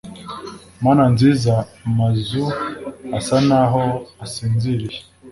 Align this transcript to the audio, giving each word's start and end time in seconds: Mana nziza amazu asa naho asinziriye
Mana 0.83 1.03
nziza 1.13 1.53
amazu 1.89 2.43
asa 3.17 3.37
naho 3.49 3.83
asinziriye 4.23 4.99